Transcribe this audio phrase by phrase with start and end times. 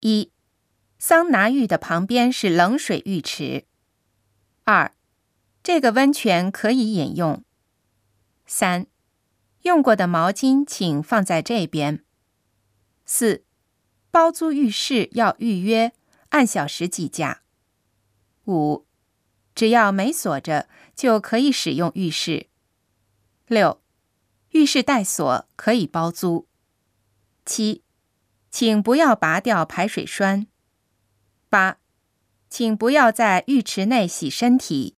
[0.00, 0.32] 一、
[0.98, 3.66] 桑拿浴的旁边是冷水浴池。
[4.64, 4.92] 二、
[5.62, 7.44] 这个温泉可以饮用。
[8.46, 8.86] 三、
[9.62, 12.04] 用过的毛巾请放在这边。
[13.04, 13.44] 四、
[14.10, 15.92] 包租浴室要预约，
[16.30, 17.42] 按小时计价。
[18.46, 18.86] 五、
[19.54, 22.48] 只要没锁着，就可以使用浴室。
[23.46, 23.82] 六、
[24.50, 26.46] 浴室带锁，可以包租。
[27.44, 27.82] 七、
[28.50, 30.46] 请不要拔掉排水栓。
[31.48, 31.78] 八、
[32.48, 34.96] 请不要在浴池内洗身体，